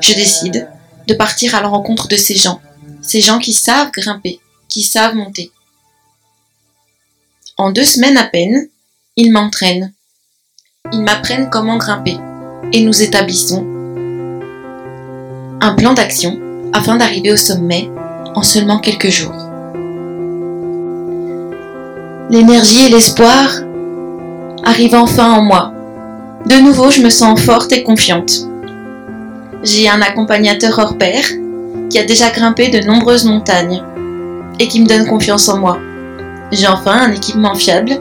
je 0.00 0.14
décide 0.14 0.68
de 1.08 1.14
partir 1.14 1.54
à 1.54 1.60
la 1.60 1.68
rencontre 1.68 2.06
de 2.06 2.16
ces 2.16 2.36
gens, 2.36 2.60
ces 3.02 3.20
gens 3.20 3.40
qui 3.40 3.52
savent 3.52 3.90
grimper, 3.90 4.40
qui 4.68 4.82
savent 4.82 5.16
monter. 5.16 5.50
En 7.56 7.72
deux 7.72 7.84
semaines 7.84 8.16
à 8.16 8.24
peine, 8.24 8.68
ils 9.16 9.32
m'entraînent. 9.32 9.92
Ils 10.92 11.02
m'apprennent 11.02 11.50
comment 11.50 11.76
grimper 11.76 12.16
et 12.72 12.82
nous 12.82 13.02
établissons 13.02 13.66
un 15.60 15.74
plan 15.74 15.92
d'action 15.92 16.38
afin 16.72 16.96
d'arriver 16.96 17.32
au 17.32 17.36
sommet 17.36 17.90
en 18.36 18.42
seulement 18.42 18.78
quelques 18.78 19.10
jours. 19.10 19.34
L'énergie 22.30 22.86
et 22.86 22.90
l'espoir 22.90 23.50
arrivent 24.64 24.94
enfin 24.94 25.32
en 25.32 25.42
moi. 25.42 25.72
De 26.48 26.54
nouveau, 26.62 26.90
je 26.90 27.02
me 27.02 27.10
sens 27.10 27.38
forte 27.42 27.72
et 27.72 27.82
confiante. 27.82 28.48
J'ai 29.62 29.86
un 29.86 30.00
accompagnateur 30.00 30.78
hors 30.78 30.96
pair 30.96 31.22
qui 31.90 31.98
a 31.98 32.04
déjà 32.04 32.30
grimpé 32.30 32.70
de 32.70 32.86
nombreuses 32.86 33.26
montagnes 33.26 33.82
et 34.58 34.66
qui 34.66 34.80
me 34.80 34.86
donne 34.86 35.06
confiance 35.06 35.46
en 35.50 35.58
moi. 35.58 35.78
J'ai 36.50 36.66
enfin 36.66 37.02
un 37.02 37.12
équipement 37.12 37.54
fiable 37.54 38.00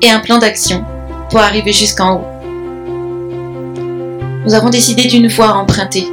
et 0.00 0.08
un 0.08 0.20
plan 0.20 0.38
d'action 0.38 0.82
pour 1.28 1.40
arriver 1.40 1.74
jusqu'en 1.74 2.14
haut. 2.14 2.26
Nous 4.46 4.54
avons 4.54 4.70
décidé 4.70 5.04
d'une 5.06 5.28
voie 5.28 5.50
à 5.50 5.54
emprunter 5.54 6.08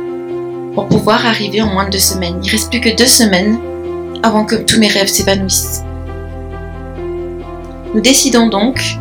pour 0.76 0.90
pouvoir 0.90 1.26
arriver 1.26 1.62
en 1.62 1.68
moins 1.68 1.86
de 1.86 1.92
deux 1.92 2.00
semaines. 2.00 2.42
Il 2.44 2.48
ne 2.48 2.52
reste 2.52 2.70
plus 2.70 2.82
que 2.82 2.94
deux 2.98 3.08
semaines 3.08 3.58
avant 4.24 4.44
que 4.44 4.56
tous 4.56 4.78
mes 4.78 4.90
rêves 4.90 5.08
s'évanouissent. 5.08 5.84
Nous 7.94 8.02
décidons 8.02 8.50
donc 8.50 8.98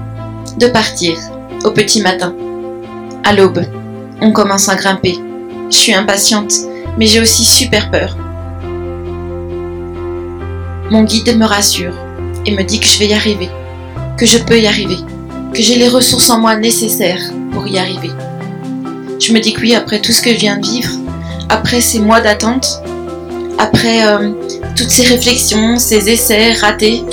de 0.56 0.68
partir 0.68 1.18
au 1.64 1.72
petit 1.72 2.00
matin. 2.00 2.32
À 3.24 3.32
l'aube, 3.32 3.64
on 4.20 4.32
commence 4.32 4.68
à 4.68 4.76
grimper. 4.76 5.18
Je 5.70 5.76
suis 5.76 5.94
impatiente, 5.94 6.52
mais 6.98 7.06
j'ai 7.06 7.20
aussi 7.20 7.44
super 7.44 7.90
peur. 7.90 8.16
Mon 10.90 11.04
guide 11.04 11.38
me 11.38 11.44
rassure 11.44 11.94
et 12.46 12.56
me 12.56 12.62
dit 12.64 12.80
que 12.80 12.86
je 12.86 12.98
vais 12.98 13.08
y 13.08 13.14
arriver, 13.14 13.48
que 14.16 14.26
je 14.26 14.38
peux 14.38 14.58
y 14.58 14.66
arriver, 14.66 14.96
que 15.54 15.62
j'ai 15.62 15.76
les 15.76 15.88
ressources 15.88 16.30
en 16.30 16.40
moi 16.40 16.56
nécessaires 16.56 17.22
pour 17.52 17.66
y 17.66 17.78
arriver. 17.78 18.10
Je 19.20 19.32
me 19.32 19.38
dis 19.38 19.52
que 19.52 19.60
oui, 19.60 19.74
après 19.74 20.00
tout 20.00 20.12
ce 20.12 20.22
que 20.22 20.32
je 20.32 20.38
viens 20.38 20.58
de 20.58 20.66
vivre, 20.66 20.90
après 21.48 21.80
ces 21.80 22.00
mois 22.00 22.20
d'attente, 22.20 22.80
après 23.58 24.06
euh, 24.06 24.32
toutes 24.74 24.90
ces 24.90 25.04
réflexions, 25.04 25.78
ces 25.78 26.08
essais 26.08 26.54
ratés, 26.54 27.04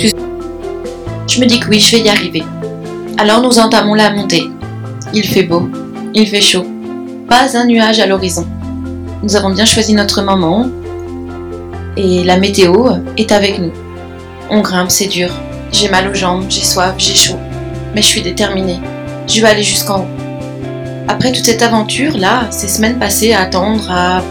je 1.28 1.40
me 1.40 1.46
dis 1.46 1.60
que 1.60 1.68
oui, 1.68 1.78
je 1.78 1.96
vais 1.96 2.02
y 2.02 2.08
arriver. 2.08 2.42
Alors 3.18 3.42
nous 3.42 3.58
entamons 3.58 3.94
la 3.94 4.10
montée. 4.10 4.50
Il 5.12 5.26
fait 5.28 5.42
beau, 5.42 5.68
il 6.18 6.26
fait 6.28 6.40
chaud, 6.40 6.66
pas 7.28 7.56
un 7.56 7.64
nuage 7.66 8.00
à 8.00 8.06
l'horizon. 8.06 8.44
Nous 9.22 9.36
avons 9.36 9.50
bien 9.50 9.64
choisi 9.64 9.94
notre 9.94 10.20
moment 10.22 10.66
et 11.96 12.24
la 12.24 12.38
météo 12.38 12.88
est 13.16 13.30
avec 13.30 13.60
nous. 13.60 13.70
On 14.50 14.60
grimpe, 14.60 14.90
c'est 14.90 15.06
dur. 15.06 15.30
J'ai 15.70 15.88
mal 15.88 16.08
aux 16.08 16.14
jambes, 16.14 16.46
j'ai 16.48 16.64
soif, 16.64 16.94
j'ai 16.98 17.14
chaud. 17.14 17.38
Mais 17.94 18.02
je 18.02 18.08
suis 18.08 18.22
déterminée. 18.22 18.80
Je 19.28 19.40
vais 19.40 19.46
aller 19.46 19.62
jusqu'en 19.62 20.00
haut. 20.00 20.08
Après 21.06 21.30
toute 21.30 21.44
cette 21.44 21.62
aventure-là, 21.62 22.48
ces 22.50 22.68
semaines 22.68 22.98
passées 22.98 23.32
à 23.32 23.42
attendre, 23.42 23.88
à, 23.88 24.22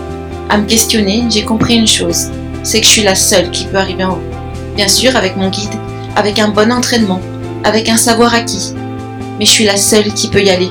à 0.50 0.58
me 0.58 0.66
questionner, 0.66 1.24
j'ai 1.30 1.44
compris 1.44 1.76
une 1.76 1.88
chose. 1.88 2.28
C'est 2.64 2.82
que 2.82 2.86
je 2.86 2.92
suis 2.92 3.04
la 3.04 3.16
seule 3.16 3.50
qui 3.52 3.66
peut 3.66 3.78
arriver 3.78 4.04
en 4.04 4.14
haut. 4.14 4.24
Bien 4.76 4.90
sûr, 4.90 5.16
avec 5.16 5.38
mon 5.38 5.50
guide, 5.50 5.74
avec 6.18 6.38
un 6.40 6.50
bon 6.50 6.70
entraînement, 6.70 7.22
avec 7.64 7.88
un 7.88 7.98
savoir 7.98 8.34
acquis. 8.34 8.74
Mais 9.40 9.46
je 9.46 9.52
suis 9.52 9.66
la 9.66 9.78
seule 9.78 10.14
qui 10.14 10.28
peut 10.28 10.44
y 10.44 10.50
aller. 10.50 10.70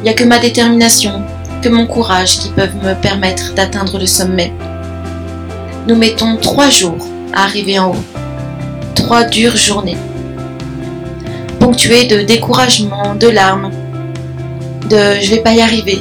Il 0.00 0.04
n'y 0.04 0.10
a 0.10 0.14
que 0.14 0.24
ma 0.24 0.38
détermination, 0.38 1.22
que 1.62 1.68
mon 1.68 1.86
courage 1.86 2.38
qui 2.38 2.48
peuvent 2.50 2.76
me 2.76 2.94
permettre 2.94 3.54
d'atteindre 3.54 3.98
le 3.98 4.06
sommet. 4.06 4.52
Nous 5.86 5.96
mettons 5.96 6.36
trois 6.36 6.70
jours 6.70 7.06
à 7.32 7.44
arriver 7.44 7.78
en 7.78 7.92
haut 7.92 8.04
trois 8.94 9.24
dures 9.24 9.56
journées. 9.56 9.96
ponctué 11.58 12.06
de 12.06 12.22
découragement, 12.22 13.14
de 13.14 13.28
larmes, 13.28 13.70
de 14.88 15.20
je 15.20 15.30
vais 15.30 15.42
pas 15.42 15.52
y 15.52 15.60
arriver, 15.60 16.00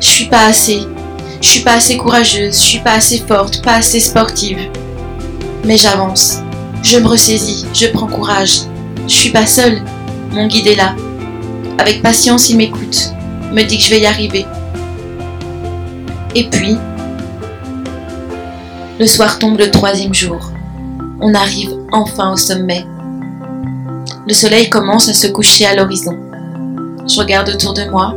je 0.00 0.06
suis 0.06 0.24
pas 0.26 0.46
assez, 0.46 0.80
je 1.40 1.48
suis 1.48 1.60
pas 1.60 1.74
assez 1.74 1.96
courageuse, 1.96 2.56
je 2.56 2.62
suis 2.62 2.78
pas 2.80 2.94
assez 2.94 3.18
forte, 3.26 3.62
pas 3.62 3.76
assez 3.76 4.00
sportive. 4.00 4.58
Mais 5.64 5.76
j'avance, 5.76 6.38
je 6.82 6.98
me 6.98 7.06
ressaisis, 7.06 7.66
je 7.72 7.86
prends 7.86 8.06
courage. 8.06 8.62
Je 9.06 9.14
suis 9.14 9.30
pas 9.30 9.46
seule, 9.46 9.80
mon 10.32 10.46
guide 10.46 10.66
est 10.66 10.74
là. 10.74 10.94
Avec 11.78 12.02
patience, 12.02 12.50
il 12.50 12.56
m'écoute, 12.56 13.12
me 13.52 13.62
dit 13.62 13.78
que 13.78 13.84
je 13.84 13.90
vais 13.90 14.00
y 14.00 14.06
arriver. 14.06 14.46
Et 16.34 16.48
puis, 16.50 16.76
le 18.98 19.06
soir 19.06 19.38
tombe 19.38 19.58
le 19.58 19.70
troisième 19.70 20.14
jour. 20.14 20.50
On 21.20 21.34
arrive 21.34 21.74
enfin 21.92 22.32
au 22.32 22.36
sommet. 22.36 22.84
Le 24.26 24.34
soleil 24.34 24.68
commence 24.68 25.08
à 25.08 25.14
se 25.14 25.26
coucher 25.28 25.66
à 25.66 25.74
l'horizon. 25.74 26.16
Je 27.08 27.18
regarde 27.18 27.48
autour 27.48 27.74
de 27.74 27.84
moi. 27.90 28.14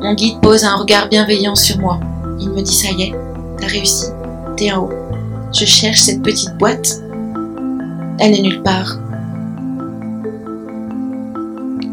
Mon 0.00 0.14
guide 0.14 0.40
pose 0.40 0.64
un 0.64 0.76
regard 0.76 1.08
bienveillant 1.08 1.54
sur 1.54 1.78
moi. 1.78 1.98
Il 2.40 2.50
me 2.50 2.60
dit 2.60 2.74
ça 2.74 2.90
y 2.90 3.04
est, 3.04 3.14
t'as 3.58 3.66
réussi, 3.66 4.06
t'es 4.56 4.70
en 4.70 4.84
haut. 4.84 4.92
Je 5.52 5.64
cherche 5.64 6.00
cette 6.00 6.22
petite 6.22 6.56
boîte. 6.58 7.00
Elle 8.18 8.32
n'est 8.32 8.42
nulle 8.42 8.62
part. 8.62 8.98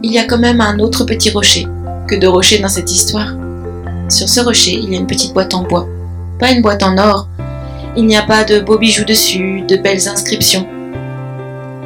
Il 0.04 0.12
y 0.12 0.20
a 0.20 0.26
quand 0.26 0.38
même 0.38 0.60
un 0.60 0.78
autre 0.80 1.06
petit 1.06 1.32
rocher. 1.32 1.68
Que 2.08 2.16
de 2.16 2.28
rochers 2.28 2.60
dans 2.60 2.70
cette 2.70 2.92
histoire. 2.92 3.34
Sur 4.10 4.30
ce 4.30 4.40
rocher, 4.40 4.74
il 4.74 4.94
y 4.94 4.96
a 4.96 5.00
une 5.00 5.08
petite 5.08 5.34
boîte 5.34 5.56
en 5.56 5.64
bois. 5.64 5.88
Pas 6.40 6.52
une 6.52 6.62
boîte 6.62 6.84
en 6.84 6.98
or. 7.00 7.28
Il 7.98 8.06
n'y 8.06 8.16
a 8.16 8.22
pas 8.22 8.44
de 8.44 8.60
beaux 8.60 8.78
bijoux 8.78 9.06
dessus, 9.06 9.62
de 9.68 9.76
belles 9.78 10.08
inscriptions, 10.08 10.68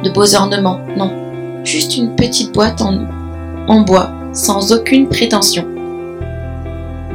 de 0.02 0.10
beaux 0.10 0.34
ornements, 0.34 0.80
non. 0.96 1.62
Juste 1.64 1.96
une 1.96 2.16
petite 2.16 2.52
boîte 2.52 2.82
en, 2.82 3.06
en 3.68 3.80
bois, 3.80 4.10
sans 4.32 4.72
aucune 4.72 5.08
prétention. 5.08 5.64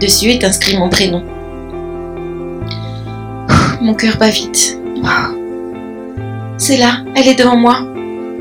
Dessus 0.02 0.30
est 0.30 0.44
inscrit 0.44 0.78
mon 0.78 0.90
prénom. 0.90 1.24
Mon 3.82 3.94
cœur 3.94 4.18
bat 4.18 4.30
vite. 4.30 4.80
C'est 6.58 6.78
là, 6.78 7.04
elle 7.16 7.28
est 7.28 7.38
devant 7.38 7.58
moi. 7.58 7.86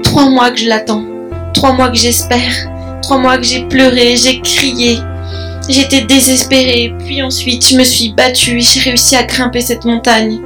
Trois 0.03 0.31
mois 0.31 0.51
que 0.51 0.59
je 0.59 0.69
l'attends. 0.69 1.05
Trois 1.53 1.73
mois 1.73 1.91
que 1.91 1.97
j'espère. 1.97 2.74
Trois 3.05 3.19
mois 3.19 3.37
que 3.37 3.45
j'ai 3.45 3.67
pleuré, 3.67 4.17
j'ai 4.17 4.41
crié. 4.41 4.99
J'étais 5.69 6.07
désespérée. 6.07 6.95
Puis 7.01 7.23
ensuite, 7.23 7.69
je 7.69 7.77
me 7.77 7.85
suis 7.85 8.15
battue 8.15 8.57
et 8.57 8.63
j'ai 8.63 8.81
réussi 8.81 9.15
à 9.15 9.25
grimper 9.25 9.61
cette 9.61 9.85
montagne. 9.85 10.41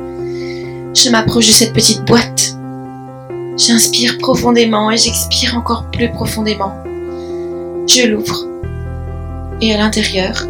Je 0.92 1.08
m'approche 1.08 1.46
de 1.46 1.52
cette 1.52 1.72
petite 1.72 2.04
boîte. 2.04 2.56
J'inspire 3.56 4.18
profondément 4.18 4.90
et 4.90 4.96
j'expire 4.96 5.56
encore 5.56 5.88
plus 5.92 6.10
profondément. 6.10 6.74
Je 7.86 8.08
l'ouvre. 8.08 8.48
Et 9.60 9.72
à 9.72 9.78
l'intérieur, 9.78 10.44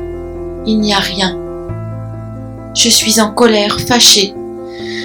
il 0.66 0.80
n'y 0.80 0.94
a 0.94 1.00
rien. 1.00 1.36
Je 2.74 2.88
suis 2.88 3.20
en 3.20 3.32
colère, 3.32 3.78
fâchée. 3.86 4.32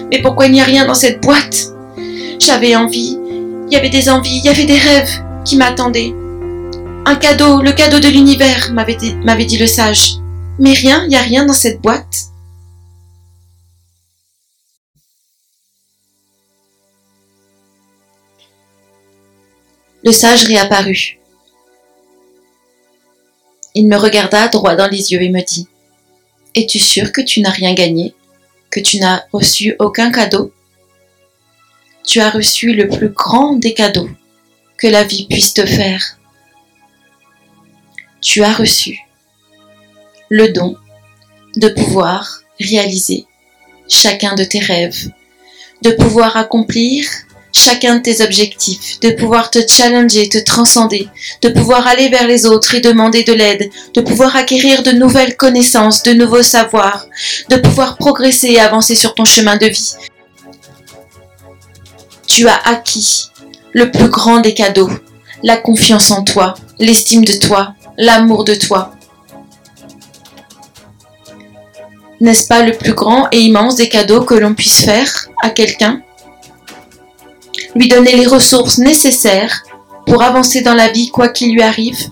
Mais 0.09 0.21
pourquoi 0.21 0.45
il 0.45 0.53
n'y 0.53 0.61
a 0.61 0.65
rien 0.65 0.85
dans 0.85 0.93
cette 0.93 1.21
boîte? 1.21 1.67
J'avais 2.39 2.77
envie. 2.77 3.17
Il 3.67 3.73
y 3.73 3.75
avait 3.75 3.89
des 3.89 4.09
envies, 4.09 4.37
il 4.37 4.45
y 4.45 4.49
avait 4.49 4.63
des 4.63 4.77
rêves 4.77 5.21
qui 5.43 5.57
m'attendaient. 5.57 6.13
Un 7.05 7.15
cadeau, 7.17 7.61
le 7.61 7.73
cadeau 7.73 7.99
de 7.99 8.07
l'univers, 8.07 8.71
m'avait 8.71 8.95
dit, 8.95 9.57
le 9.57 9.67
sage. 9.67 10.15
Mais 10.57 10.71
rien, 10.71 11.03
il 11.03 11.09
n'y 11.09 11.17
a 11.17 11.21
rien 11.21 11.45
dans 11.45 11.53
cette 11.53 11.81
boîte. 11.81 12.29
Le 20.03 20.11
sage 20.13 20.45
réapparut. 20.45 21.19
Il 23.75 23.87
me 23.87 23.97
regarda 23.97 24.47
droit 24.47 24.75
dans 24.75 24.87
les 24.87 25.11
yeux 25.11 25.21
et 25.21 25.29
me 25.29 25.41
dit 25.41 25.67
Es-tu 26.55 26.79
sûr 26.79 27.11
que 27.11 27.21
tu 27.21 27.41
n'as 27.41 27.49
rien 27.49 27.73
gagné 27.73 28.13
Que 28.69 28.79
tu 28.79 28.97
n'as 28.99 29.23
reçu 29.33 29.75
aucun 29.79 30.11
cadeau? 30.11 30.53
Tu 32.05 32.21
as 32.21 32.29
reçu 32.29 32.73
le 32.73 32.87
plus 32.87 33.09
grand 33.09 33.53
des 33.53 33.73
cadeaux 33.73 34.09
que 34.77 34.87
la 34.87 35.03
vie 35.03 35.25
puisse 35.27 35.53
te 35.53 35.65
faire. 35.65 36.17
Tu 38.23 38.41
as 38.41 38.53
reçu 38.53 38.99
le 40.29 40.53
don 40.53 40.77
de 41.57 41.67
pouvoir 41.67 42.39
réaliser 42.59 43.25
chacun 43.89 44.33
de 44.35 44.45
tes 44.45 44.59
rêves, 44.59 45.11
de 45.81 45.91
pouvoir 45.91 46.37
accomplir 46.37 47.05
chacun 47.51 47.97
de 47.97 48.01
tes 48.01 48.23
objectifs, 48.23 48.99
de 49.01 49.11
pouvoir 49.11 49.51
te 49.51 49.59
challenger, 49.67 50.29
te 50.29 50.37
transcender, 50.37 51.09
de 51.41 51.49
pouvoir 51.49 51.85
aller 51.85 52.07
vers 52.07 52.25
les 52.25 52.45
autres 52.45 52.73
et 52.75 52.79
demander 52.79 53.23
de 53.23 53.33
l'aide, 53.33 53.69
de 53.93 54.01
pouvoir 54.01 54.35
acquérir 54.37 54.83
de 54.83 54.91
nouvelles 54.91 55.35
connaissances, 55.35 56.01
de 56.03 56.13
nouveaux 56.13 56.43
savoirs, 56.43 57.05
de 57.49 57.57
pouvoir 57.57 57.97
progresser 57.97 58.51
et 58.51 58.59
avancer 58.59 58.95
sur 58.95 59.13
ton 59.13 59.25
chemin 59.25 59.57
de 59.57 59.67
vie. 59.67 59.93
Tu 62.25 62.47
as 62.47 62.61
acquis 62.65 63.27
le 63.73 63.91
plus 63.91 64.07
grand 64.07 64.39
des 64.39 64.53
cadeaux, 64.53 64.91
la 65.43 65.57
confiance 65.57 66.09
en 66.09 66.23
toi, 66.23 66.55
l'estime 66.79 67.25
de 67.25 67.33
toi, 67.33 67.75
l'amour 67.97 68.43
de 68.43 68.55
toi. 68.55 68.91
N'est-ce 72.21 72.47
pas 72.47 72.63
le 72.63 72.71
plus 72.71 72.93
grand 72.93 73.27
et 73.31 73.41
immense 73.41 73.75
des 73.75 73.89
cadeaux 73.89 74.23
que 74.23 74.33
l'on 74.33 74.53
puisse 74.53 74.81
faire 74.81 75.27
à 75.41 75.49
quelqu'un? 75.49 76.01
Lui 77.75 77.87
donner 77.87 78.15
les 78.15 78.27
ressources 78.27 78.77
nécessaires 78.77 79.63
pour 80.05 80.21
avancer 80.21 80.61
dans 80.61 80.73
la 80.73 80.89
vie 80.89 81.09
quoi 81.09 81.29
qu'il 81.29 81.53
lui 81.53 81.61
arrive? 81.61 82.09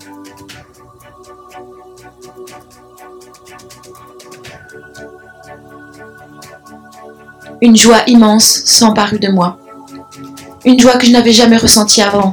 Une 7.60 7.76
joie 7.76 8.02
immense 8.06 8.62
s'emparut 8.64 9.20
de 9.20 9.28
moi. 9.28 9.58
Une 10.64 10.78
joie 10.78 10.96
que 10.96 11.06
je 11.06 11.12
n'avais 11.12 11.32
jamais 11.32 11.56
ressentie 11.56 12.02
avant. 12.02 12.32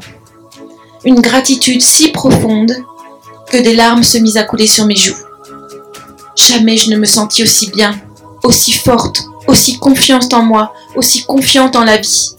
Une 1.05 1.21
gratitude 1.21 1.81
si 1.81 2.11
profonde 2.11 2.73
que 3.51 3.57
des 3.57 3.75
larmes 3.75 4.03
se 4.03 4.17
misent 4.17 4.37
à 4.37 4.43
couler 4.43 4.67
sur 4.67 4.85
mes 4.85 4.95
joues. 4.95 5.17
Jamais 6.35 6.77
je 6.77 6.89
ne 6.89 6.97
me 6.97 7.05
sentis 7.05 7.43
aussi 7.43 7.69
bien, 7.69 7.99
aussi 8.43 8.71
forte, 8.71 9.23
aussi 9.47 9.77
confiante 9.79 10.33
en 10.33 10.43
moi, 10.43 10.73
aussi 10.95 11.23
confiante 11.23 11.75
en 11.75 11.83
la 11.83 11.97
vie. 11.97 12.35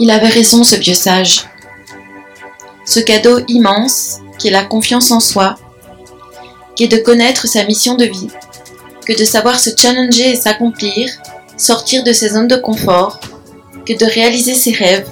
Il 0.00 0.10
avait 0.10 0.28
raison, 0.28 0.64
ce 0.64 0.76
vieux 0.76 0.94
sage. 0.94 1.44
Ce 2.84 3.00
cadeau 3.00 3.40
immense, 3.48 4.18
qui 4.38 4.48
est 4.48 4.50
la 4.50 4.64
confiance 4.64 5.10
en 5.10 5.20
soi, 5.20 5.56
qui 6.74 6.84
est 6.84 6.88
de 6.88 6.96
connaître 6.96 7.46
sa 7.46 7.64
mission 7.64 7.94
de 7.94 8.04
vie, 8.04 8.28
que 9.06 9.16
de 9.16 9.24
savoir 9.24 9.60
se 9.60 9.70
challenger 9.76 10.30
et 10.30 10.36
s'accomplir, 10.36 11.08
sortir 11.56 12.02
de 12.02 12.12
ses 12.12 12.30
zones 12.30 12.48
de 12.48 12.56
confort, 12.56 13.20
que 13.86 13.92
de 13.92 14.04
réaliser 14.04 14.54
ses 14.54 14.72
rêves, 14.72 15.08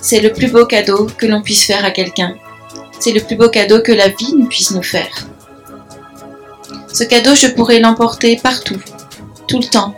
c'est 0.00 0.20
le 0.20 0.32
plus 0.32 0.48
beau 0.48 0.64
cadeau 0.66 1.08
que 1.18 1.26
l'on 1.26 1.42
puisse 1.42 1.64
faire 1.64 1.84
à 1.84 1.90
quelqu'un. 1.90 2.36
C'est 3.00 3.12
le 3.12 3.20
plus 3.20 3.36
beau 3.36 3.48
cadeau 3.48 3.80
que 3.80 3.92
la 3.92 4.08
vie 4.08 4.34
ne 4.34 4.46
puisse 4.46 4.72
nous 4.72 4.82
faire. 4.82 5.26
Ce 6.92 7.04
cadeau, 7.04 7.34
je 7.34 7.46
pourrais 7.48 7.80
l'emporter 7.80 8.36
partout, 8.42 8.80
tout 9.46 9.58
le 9.58 9.66
temps, 9.66 9.94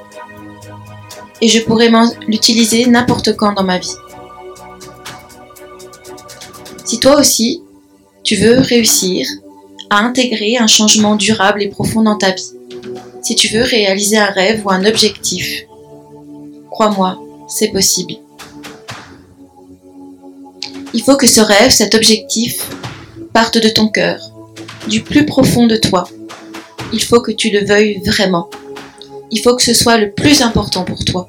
et 1.40 1.48
je 1.48 1.60
pourrais 1.60 1.90
l'utiliser 2.28 2.86
n'importe 2.86 3.36
quand 3.36 3.52
dans 3.52 3.64
ma 3.64 3.78
vie. 3.78 3.94
Si 6.84 6.98
toi 6.98 7.18
aussi, 7.18 7.62
tu 8.24 8.36
veux 8.36 8.58
réussir 8.58 9.26
à 9.88 10.00
intégrer 10.00 10.58
un 10.58 10.66
changement 10.66 11.16
durable 11.16 11.62
et 11.62 11.68
profond 11.68 12.02
dans 12.02 12.18
ta 12.18 12.32
vie, 12.32 12.52
si 13.22 13.34
tu 13.34 13.48
veux 13.48 13.62
réaliser 13.62 14.18
un 14.18 14.30
rêve 14.30 14.66
ou 14.66 14.70
un 14.70 14.84
objectif, 14.84 15.64
crois-moi, 16.70 17.18
c'est 17.48 17.68
possible. 17.68 18.14
Il 20.92 21.02
faut 21.02 21.16
que 21.16 21.26
ce 21.26 21.40
rêve, 21.40 21.70
cet 21.70 21.94
objectif, 21.94 22.68
parte 23.32 23.58
de 23.58 23.68
ton 23.68 23.88
cœur, 23.88 24.18
du 24.88 25.02
plus 25.02 25.26
profond 25.26 25.66
de 25.66 25.76
toi. 25.76 26.08
Il 26.92 27.02
faut 27.02 27.20
que 27.20 27.32
tu 27.32 27.50
le 27.50 27.64
veuilles 27.64 28.00
vraiment 28.04 28.48
il 29.30 29.40
faut 29.40 29.54
que 29.54 29.62
ce 29.62 29.74
soit 29.74 29.98
le 29.98 30.10
plus 30.10 30.42
important 30.42 30.84
pour 30.84 31.04
toi. 31.04 31.28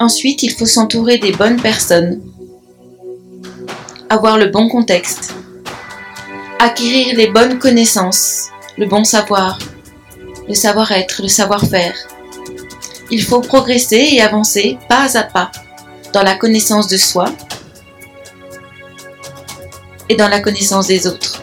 Ensuite, 0.00 0.42
il 0.42 0.50
faut 0.50 0.66
s'entourer 0.66 1.18
des 1.18 1.32
bonnes 1.32 1.60
personnes, 1.60 2.20
avoir 4.08 4.38
le 4.38 4.46
bon 4.46 4.68
contexte, 4.68 5.34
acquérir 6.58 7.16
les 7.16 7.28
bonnes 7.28 7.58
connaissances, 7.58 8.48
le 8.78 8.86
bon 8.86 9.04
savoir, 9.04 9.58
le 10.48 10.54
savoir-être, 10.54 11.22
le 11.22 11.28
savoir-faire. 11.28 11.94
Il 13.10 13.22
faut 13.22 13.40
progresser 13.40 14.08
et 14.12 14.22
avancer 14.22 14.78
pas 14.88 15.16
à 15.16 15.22
pas 15.22 15.52
dans 16.12 16.22
la 16.22 16.34
connaissance 16.34 16.88
de 16.88 16.96
soi 16.96 17.26
et 20.08 20.16
dans 20.16 20.28
la 20.28 20.40
connaissance 20.40 20.86
des 20.86 21.06
autres. 21.06 21.42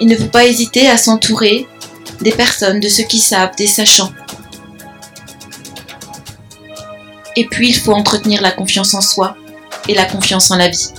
Il 0.00 0.08
ne 0.08 0.16
faut 0.16 0.26
pas 0.26 0.46
hésiter 0.46 0.88
à 0.88 0.96
s'entourer 0.96 1.66
des 2.20 2.32
personnes, 2.32 2.80
de 2.80 2.88
ceux 2.88 3.04
qui 3.04 3.18
savent, 3.18 3.54
des 3.56 3.66
sachants. 3.66 4.12
Et 7.36 7.46
puis 7.46 7.70
il 7.70 7.78
faut 7.78 7.92
entretenir 7.92 8.42
la 8.42 8.50
confiance 8.50 8.94
en 8.94 9.00
soi, 9.00 9.36
et 9.88 9.94
la 9.94 10.04
confiance 10.04 10.50
en 10.50 10.56
la 10.56 10.68
vie. 10.68 10.90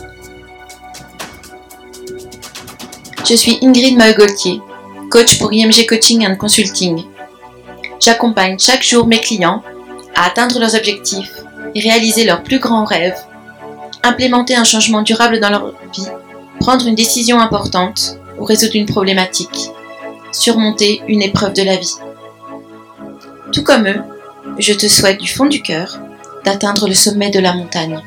Je 3.27 3.35
suis 3.35 3.59
Ingrid 3.61 3.97
Maheu-Gauthier, 3.97 4.61
coach 5.09 5.37
pour 5.39 5.53
IMG 5.53 5.85
Coaching 5.87 6.27
and 6.27 6.35
Consulting. 6.35 7.03
J'accompagne 7.99 8.59
chaque 8.59 8.83
jour 8.83 9.07
mes 9.07 9.21
clients 9.21 9.63
à 10.15 10.27
atteindre 10.27 10.59
leurs 10.59 10.75
objectifs 10.75 11.31
et 11.73 11.79
réaliser 11.79 12.25
leurs 12.25 12.43
plus 12.43 12.59
grands 12.59 12.83
rêves, 12.83 13.17
implémenter 14.03 14.55
un 14.55 14.63
changement 14.63 15.01
durable 15.01 15.39
dans 15.39 15.49
leur 15.49 15.73
vie, 15.93 16.07
prendre 16.59 16.87
une 16.87 16.95
décision 16.95 17.39
importante 17.39 18.17
ou 18.37 18.45
résoudre 18.45 18.75
une 18.75 18.85
problématique, 18.85 19.69
surmonter 20.31 21.01
une 21.07 21.21
épreuve 21.21 21.53
de 21.53 21.63
la 21.63 21.77
vie. 21.77 21.95
Tout 23.51 23.63
comme 23.63 23.87
eux, 23.87 24.01
je 24.59 24.73
te 24.73 24.87
souhaite 24.87 25.19
du 25.19 25.27
fond 25.27 25.45
du 25.45 25.61
cœur 25.61 25.99
d'atteindre 26.43 26.87
le 26.87 26.93
sommet 26.93 27.29
de 27.29 27.39
la 27.39 27.53
montagne. 27.53 28.01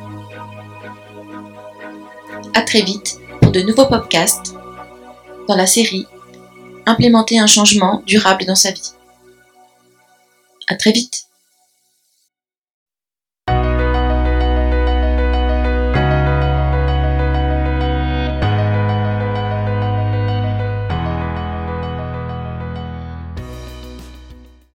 À 2.55 2.63
très 2.63 2.83
vite 2.83 3.19
pour 3.41 3.53
de 3.53 3.61
nouveaux 3.61 3.87
podcasts 3.87 4.55
dans 5.49 5.57
la 5.57 5.67
série 5.67 6.07
Implémenter 6.89 7.41
un 7.41 7.49
changement 7.49 8.03
durable 8.07 8.45
dans 8.45 8.55
sa 8.55 8.71
vie. 8.71 8.93
À 10.69 10.77
très 10.77 10.93
vite. 10.93 11.27